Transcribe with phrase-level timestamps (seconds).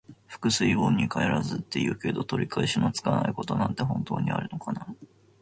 [0.27, 4.87] 「覆水盆に返らず」って言うけど、取り返しのつかないことなんて本当にあるのかな。